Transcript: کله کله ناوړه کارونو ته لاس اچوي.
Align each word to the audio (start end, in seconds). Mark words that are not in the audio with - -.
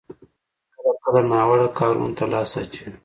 کله 0.77 0.93
کله 1.03 1.21
ناوړه 1.31 1.67
کارونو 1.79 2.11
ته 2.17 2.23
لاس 2.33 2.51
اچوي. 2.59 2.89